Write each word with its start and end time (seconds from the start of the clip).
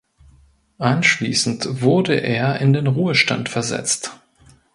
Anschließend 0.79 1.83
wurde 1.83 2.15
er 2.15 2.59
in 2.59 2.73
den 2.73 2.87
Ruhestand 2.87 3.49
versetzt. 3.49 4.19